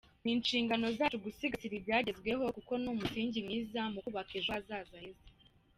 [0.23, 5.25] Ni inshingano zacu gusigasira ibyagezweho kuko ni umusingi mwiza mu kubaka ejo hazaza heza.